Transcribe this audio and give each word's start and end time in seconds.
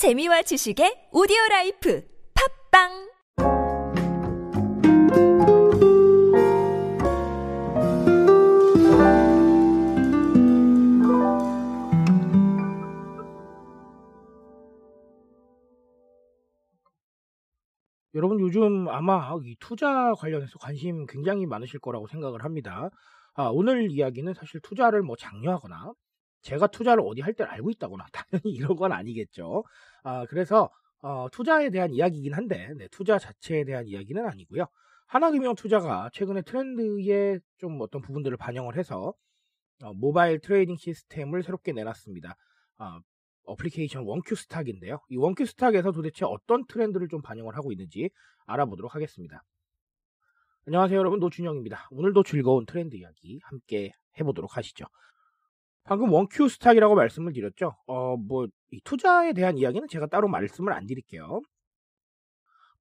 재미와 0.00 0.40
지식의 0.40 1.10
오디오 1.12 1.36
라이프 1.50 2.02
팟빵 2.72 2.88
여러분 18.14 18.40
요즘 18.40 18.88
아마 18.88 19.36
이 19.44 19.54
투자 19.60 20.14
관련해서 20.16 20.58
관심 20.58 21.04
굉장히 21.04 21.44
많으실 21.44 21.78
거라고 21.78 22.06
생각을 22.06 22.42
합니다. 22.42 22.88
아, 23.34 23.50
오늘 23.52 23.90
이야기는 23.90 24.32
사실 24.32 24.62
투자를 24.62 25.02
뭐 25.02 25.16
장려하거나 25.16 25.92
제가 26.42 26.68
투자를 26.68 27.02
어디 27.06 27.20
할 27.20 27.34
때를 27.34 27.50
알고 27.52 27.70
있다거나 27.70 28.06
당연히 28.12 28.54
이런 28.54 28.76
건 28.76 28.92
아니겠죠. 28.92 29.64
아, 30.02 30.26
그래서 30.26 30.70
어, 31.02 31.28
투자에 31.32 31.70
대한 31.70 31.92
이야기이긴 31.92 32.34
한데 32.34 32.72
네, 32.76 32.88
투자 32.88 33.18
자체에 33.18 33.64
대한 33.64 33.86
이야기는 33.86 34.24
아니고요. 34.26 34.66
하나금융 35.06 35.54
투자가 35.54 36.10
최근에 36.12 36.42
트렌드에 36.42 37.40
좀 37.58 37.80
어떤 37.80 38.00
부분들을 38.00 38.36
반영을 38.36 38.76
해서 38.76 39.14
어, 39.82 39.92
mobile 39.94 40.40
trading 40.40 40.76
system을 40.76 41.42
새롭게 41.42 41.72
내놨습니다. 41.72 42.36
아, 42.78 43.00
어플리케이션 43.44 44.04
원큐 44.04 44.34
스탁인데요. 44.34 45.00
이 45.08 45.16
원큐 45.16 45.46
스탁에서 45.46 45.92
도대체 45.92 46.24
어떤 46.24 46.66
트렌드를 46.66 47.08
좀 47.08 47.22
반영을 47.22 47.56
하고 47.56 47.72
있는지 47.72 48.10
알아보도록 48.46 48.94
하겠습니다. 48.94 49.42
안녕하세요 50.66 50.98
여러분 50.98 51.18
노준영입니다. 51.18 51.88
오늘도 51.90 52.22
즐거운 52.22 52.66
트렌드 52.66 52.94
이야기 52.94 53.40
함께 53.42 53.92
해보도록 54.20 54.56
하시죠. 54.56 54.84
방금 55.84 56.12
원큐 56.12 56.48
스탁이라고 56.48 56.94
말씀을 56.94 57.32
드렸죠. 57.32 57.76
어, 57.86 58.16
뭐, 58.16 58.46
이 58.70 58.80
투자에 58.84 59.32
대한 59.32 59.58
이야기는 59.58 59.88
제가 59.88 60.06
따로 60.06 60.28
말씀을 60.28 60.72
안 60.72 60.86
드릴게요. 60.86 61.40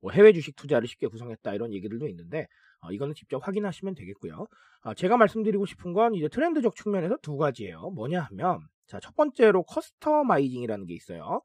뭐 0.02 0.12
해외 0.12 0.32
주식 0.34 0.56
투자를 0.56 0.88
쉽게 0.88 1.08
구성했다 1.08 1.54
이런 1.54 1.74
얘기들도 1.74 2.08
있는데 2.08 2.48
어, 2.82 2.92
이거는 2.92 3.14
직접 3.16 3.46
확인하시면 3.46 3.96
되겠고요. 3.96 4.48
어, 4.84 4.94
제가 4.94 5.18
말씀드리고 5.18 5.66
싶은 5.66 5.94
건 5.94 6.16
이제 6.16 6.28
트렌드적 6.30 6.76
측면에서 6.76 7.18
두 7.22 7.38
가지예요. 7.38 7.90
뭐냐 7.92 8.22
하면 8.22 8.62
자, 8.88 9.00
첫 9.00 9.16
번째로 9.16 9.64
customizing이라는 9.64 10.86
게 10.86 10.94
있어요. 10.94 11.42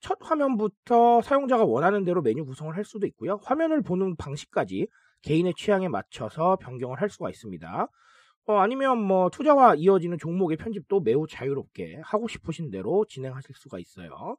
첫 0.00 0.18
화면부터 0.22 1.20
사용자가 1.20 1.64
원하는 1.64 2.04
대로 2.04 2.22
메뉴 2.22 2.44
구성을 2.44 2.74
할 2.74 2.84
수도 2.84 3.06
있고요. 3.06 3.38
화면을 3.44 3.82
보는 3.82 4.16
방식까지 4.16 4.88
개인의 5.22 5.54
취향에 5.56 5.88
맞춰서 5.88 6.56
변경을 6.56 7.00
할 7.00 7.10
수가 7.10 7.28
있습니다. 7.28 7.86
어, 8.50 8.58
아니면 8.58 8.98
뭐 8.98 9.30
투자와 9.30 9.76
이어지는 9.76 10.18
종목의 10.18 10.56
편집도 10.56 11.00
매우 11.00 11.28
자유롭게 11.28 12.00
하고 12.02 12.26
싶으신 12.26 12.70
대로 12.70 13.04
진행하실 13.08 13.54
수가 13.54 13.78
있어요. 13.78 14.36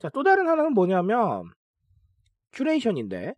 자, 0.00 0.08
또 0.08 0.24
다른 0.24 0.48
하나는 0.48 0.72
뭐냐면 0.74 1.44
curation인데 2.52 3.34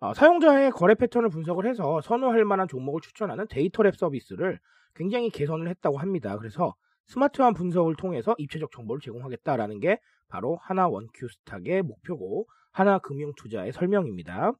어, 0.00 0.12
사용자의 0.12 0.72
거래 0.72 0.94
패턴을 0.94 1.30
분석을 1.30 1.66
해서 1.66 2.02
선호할 2.02 2.44
만한 2.44 2.68
종목을 2.68 3.00
추천하는 3.00 3.46
데이터랩 3.46 3.96
서비스를 3.96 4.60
굉장히 4.94 5.30
개선을 5.30 5.68
했다고 5.68 5.96
합니다. 5.96 6.36
그래서 6.36 6.74
스마트한 7.06 7.54
분석을 7.54 7.96
통해서 7.96 8.34
입체적 8.36 8.70
정보를 8.72 9.00
제공하겠다라는 9.00 9.80
게 9.80 10.00
바로 10.28 10.58
하나 10.60 10.86
원큐 10.86 11.28
스탁의 11.28 11.80
목표고 11.80 12.46
하나 12.72 12.98
금융 12.98 13.32
투자의 13.36 13.72
설명입니다. 13.72 14.52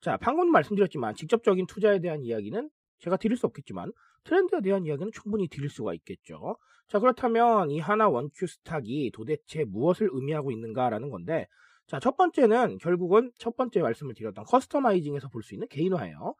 자, 0.00 0.16
방금 0.16 0.52
말씀드렸지만 0.52 1.16
직접적인 1.16 1.66
투자에 1.66 1.98
대한 1.98 2.22
이야기는 2.22 2.70
제가 3.00 3.16
드릴 3.16 3.36
수 3.36 3.46
없겠지만 3.46 3.92
트렌드에 4.24 4.60
대한 4.60 4.84
이야기는 4.86 5.12
충분히 5.12 5.48
드릴 5.48 5.68
수가 5.70 5.94
있겠죠. 5.94 6.56
자, 6.88 6.98
그렇다면 6.98 7.70
이 7.70 7.78
하나 7.80 8.08
원큐 8.08 8.46
스탁이 8.46 9.10
도대체 9.12 9.64
무엇을 9.64 10.08
의미하고 10.12 10.50
있는가라는 10.52 11.10
건데 11.10 11.46
자, 11.86 11.98
첫 11.98 12.16
번째는 12.16 12.78
결국은 12.78 13.32
첫 13.38 13.56
번째 13.56 13.80
말씀을 13.82 14.14
드렸던 14.14 14.44
커스터마이징에서 14.44 15.28
볼 15.28 15.42
수 15.42 15.54
있는 15.54 15.66
개인화예요. 15.68 16.34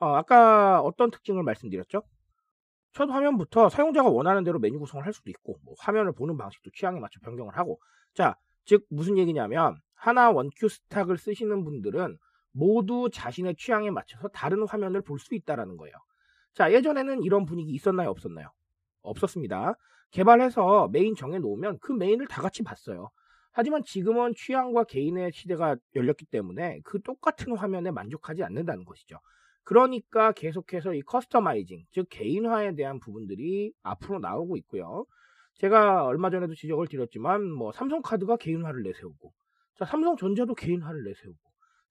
어, 0.00 0.06
아까 0.14 0.80
어떤 0.80 1.10
특징을 1.10 1.42
말씀드렸죠? 1.42 2.02
첫 2.92 3.10
화면부터 3.10 3.68
사용자가 3.68 4.08
원하는 4.08 4.44
대로 4.44 4.58
메뉴 4.58 4.78
구성을 4.78 5.04
할 5.04 5.12
수도 5.12 5.30
있고 5.30 5.58
뭐 5.64 5.74
화면을 5.78 6.12
보는 6.12 6.36
방식도 6.36 6.70
취향에 6.74 7.00
맞춰 7.00 7.18
변경을 7.20 7.56
하고 7.56 7.80
자, 8.14 8.36
즉 8.64 8.84
무슨 8.88 9.18
얘기냐면 9.18 9.76
하나 9.94 10.30
원큐 10.30 10.68
스탁을 10.68 11.18
쓰시는 11.18 11.64
분들은 11.64 12.16
모두 12.54 13.10
자신의 13.12 13.56
취향에 13.56 13.90
맞춰서 13.90 14.28
다른 14.28 14.66
화면을 14.66 15.02
볼 15.02 15.18
수 15.18 15.34
있다라는 15.34 15.76
거예요. 15.76 15.94
자, 16.54 16.72
예전에는 16.72 17.22
이런 17.22 17.44
분위기 17.44 17.72
있었나요? 17.72 18.10
없었나요? 18.10 18.48
없었습니다. 19.02 19.74
개발해서 20.12 20.88
메인 20.92 21.14
정해 21.16 21.38
놓으면 21.40 21.78
그 21.80 21.92
메인을 21.92 22.28
다 22.28 22.40
같이 22.42 22.62
봤어요. 22.62 23.10
하지만 23.52 23.82
지금은 23.84 24.34
취향과 24.36 24.84
개인의 24.84 25.32
시대가 25.32 25.76
열렸기 25.96 26.26
때문에 26.26 26.80
그 26.84 27.00
똑같은 27.02 27.56
화면에 27.56 27.90
만족하지 27.90 28.42
않는다는 28.44 28.84
것이죠. 28.84 29.18
그러니까 29.64 30.32
계속해서 30.32 30.94
이 30.94 31.02
customizing, 31.02 31.84
즉 31.90 32.06
개인화에 32.10 32.74
대한 32.74 33.00
부분들이 33.00 33.72
앞으로 33.82 34.18
나오고 34.20 34.56
있고요. 34.58 35.06
제가 35.54 36.04
얼마 36.04 36.30
전에도 36.30 36.54
지적을 36.54 36.86
드렸지만 36.88 37.50
뭐 37.50 37.72
삼성카드가 37.72 38.36
개인화를 38.36 38.82
내세우고 38.82 39.32
자, 39.78 39.84
삼성전자도 39.84 40.54
개인화를 40.54 41.02
내세우고 41.04 41.38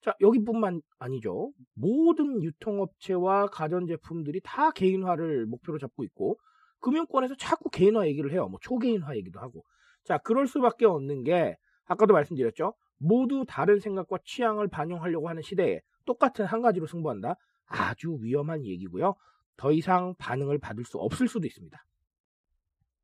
자, 0.04 0.14
여기뿐만 0.20 0.82
아니죠. 0.98 1.50
모든 1.72 2.42
유통업체와 2.42 3.46
가전제품들이 3.46 4.42
다 4.44 4.70
개인화를 4.70 5.46
목표로 5.46 5.78
잡고 5.78 6.04
있고 6.04 6.38
금융권에서 6.80 7.36
자꾸 7.36 7.70
개인화 7.70 8.06
얘기를 8.08 8.30
해요. 8.30 8.46
뭐 8.48 8.60
초개인화 8.60 9.16
얘기도 9.16 9.40
하고. 9.40 9.64
자, 10.04 10.18
그럴 10.18 10.46
수밖에 10.46 10.84
없는 10.84 11.24
게 11.24 11.56
아까도 11.86 12.12
말씀드렸죠. 12.12 12.74
모두 12.98 13.46
다른 13.48 13.80
생각과 13.80 14.18
취향을 14.26 14.68
반영하려고 14.68 15.30
하는 15.30 15.40
시대에 15.40 15.80
똑같은 16.04 16.44
한 16.44 16.60
가지로 16.60 16.86
승부한다. 16.86 17.36
아주 17.64 18.18
위험한 18.20 18.66
얘기고요. 18.66 19.14
더 19.56 19.72
이상 19.72 20.14
반응을 20.18 20.58
받을 20.58 20.84
수 20.84 20.98
없을 20.98 21.28
수도 21.28 21.46
있습니다. 21.46 21.82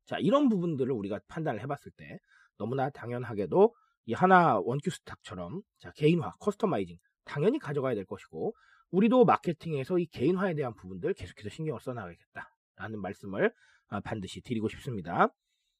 자, 0.05 0.17
이런 0.19 0.49
부분들을 0.49 0.91
우리가 0.91 1.19
판단을 1.27 1.61
해봤을 1.61 1.91
때 1.97 2.19
너무나 2.59 2.91
당연하게도 2.91 3.73
이 4.05 4.13
하나 4.13 4.59
원큐 4.59 4.89
스탁처럼 4.89 5.61
자, 5.79 5.91
개인화, 5.91 6.31
customizing 6.39 6.97
당연히 7.25 7.59
가져가야 7.59 7.95
될 7.95 8.05
것이고 8.05 8.55
우리도 8.91 9.25
마케팅에서 9.25 9.99
이 9.99 10.05
개인화에 10.07 10.53
대한 10.53 10.73
부분들 10.73 11.13
계속해서 11.13 11.49
신경을 11.49 11.79
써나가야겠다라는 11.81 13.01
말씀을 13.01 13.53
아, 13.87 13.99
반드시 14.01 14.41
드리고 14.41 14.69
싶습니다. 14.69 15.29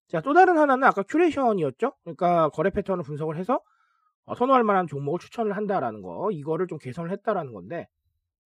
자, 0.07 0.21
또 0.21 0.33
다른 0.33 0.57
하나는 0.57 0.83
아까 0.83 1.03
curation이었죠. 1.03 1.93
그러니까 2.03 2.49
거래 2.49 2.69
패턴을 2.69 3.03
분석을 3.03 3.37
해서 3.37 3.61
어, 4.25 4.35
선호할 4.35 4.63
만한 4.63 4.87
종목을 4.87 5.19
추천을 5.19 5.55
한다라는 5.55 6.01
거, 6.01 6.29
이거를 6.31 6.67
좀 6.67 6.77
개선을 6.77 7.11
했다라는 7.11 7.53
건데, 7.53 7.87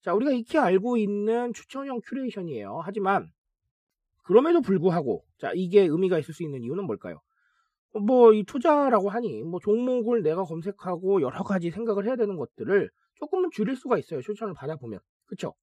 자, 0.02 0.14
우리가 0.14 0.32
익히 0.32 0.58
알고 0.58 0.98
있는 0.98 1.52
추천형 1.54 2.02
curation이에요. 2.06 2.82
하지만 2.84 3.32
그럼에도 4.24 4.62
불구하고 4.62 5.24
자, 5.38 5.52
이게 5.56 5.82
의미가 5.82 6.20
있을 6.20 6.34
수 6.34 6.44
있는 6.44 6.62
이유는 6.62 6.86
뭘까요? 6.86 7.22
뭐 8.00 8.34
이 8.34 8.44
투자라고 8.44 9.10
하니 9.10 9.44
뭐 9.44 9.60
종목을 9.60 10.22
내가 10.22 10.44
검색하고 10.44 11.22
여러 11.22 11.44
가지 11.44 11.72
생각을 11.72 12.06
해야 12.06 12.16
되는 12.16 12.36
것들을 12.36 12.90
조금은 13.16 13.50
줄일 13.52 13.76
수가 13.76 13.98
있어요. 13.98 14.22
추천을 14.22 14.54
받아보면. 14.54 15.00
그쵸? 15.26 15.54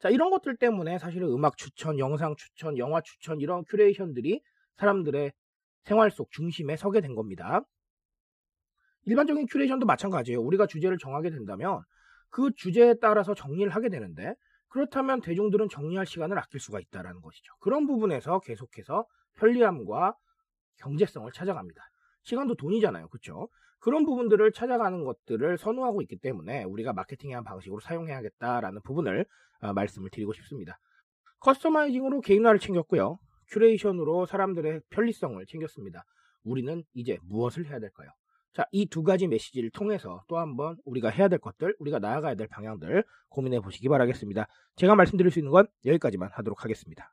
자, 0.00 0.08
이런 0.10 0.30
것들 0.30 0.56
때문에 0.56 0.98
사실은 0.98 1.28
음악 1.28 1.56
추천, 1.56 1.98
영상 1.98 2.34
추천, 2.36 2.76
영화 2.78 3.00
추천 3.00 3.40
이런 3.40 3.64
curation들이 3.64 4.42
사람들의 4.76 5.32
생활 5.84 6.10
속 6.10 6.30
중심에 6.32 6.76
서게 6.76 7.00
된 7.00 7.14
겁니다. 7.14 7.62
일반적인 9.04 9.46
curation도 9.46 9.86
마찬가지예요. 9.86 10.40
우리가 10.40 10.66
주제를 10.66 10.98
정하게 10.98 11.30
된다면 11.30 11.82
그 12.30 12.50
주제에 12.56 12.94
따라서 13.00 13.34
정리를 13.34 13.70
하게 13.72 13.88
되는데 13.88 14.34
그렇다면 14.68 15.20
대중들은 15.20 15.68
정리할 15.68 16.06
시간을 16.06 16.38
아낄 16.38 16.58
수가 16.58 16.80
있다는 16.80 17.20
것이죠. 17.20 17.52
그런 17.60 17.86
부분에서 17.86 18.40
계속해서 18.40 19.04
편리함과 19.36 20.14
경제성을 20.78 21.30
찾아갑니다. 21.32 21.82
시간도 22.22 22.54
돈이잖아요. 22.56 23.08
그렇죠? 23.08 23.48
그런 23.80 24.04
부분들을 24.04 24.52
찾아가는 24.52 25.04
것들을 25.04 25.58
선호하고 25.58 26.02
있기 26.02 26.16
때문에 26.18 26.64
우리가 26.64 26.92
마케팅의 26.92 27.34
한 27.34 27.44
방식으로 27.44 27.80
사용해야겠다라는 27.80 28.80
부분을 28.82 29.26
어, 29.60 29.72
말씀을 29.72 30.10
드리고 30.10 30.32
싶습니다. 30.34 30.78
customizing으로 31.40 32.20
개인화를 32.20 32.60
챙겼고요. 32.60 33.18
curation으로 33.48 34.26
사람들의 34.26 34.82
편리성을 34.90 35.44
챙겼습니다. 35.46 36.04
우리는 36.44 36.84
이제 36.94 37.18
무엇을 37.24 37.66
해야 37.66 37.80
될까요? 37.80 38.08
자, 38.52 38.66
이 38.70 38.86
두 38.86 39.02
가지 39.02 39.26
메시지를 39.26 39.70
통해서 39.70 40.22
또 40.28 40.38
한번 40.38 40.76
우리가 40.84 41.08
해야 41.08 41.28
될 41.28 41.38
것들, 41.38 41.74
우리가 41.78 41.98
나아가야 41.98 42.34
될 42.34 42.48
방향들 42.48 43.02
고민해 43.30 43.60
보시기 43.60 43.88
바라겠습니다. 43.88 44.46
제가 44.76 44.94
말씀드릴 44.94 45.30
수 45.30 45.38
있는 45.38 45.50
건 45.50 45.66
여기까지만 45.86 46.30
하도록 46.32 46.62
하겠습니다. 46.62 47.12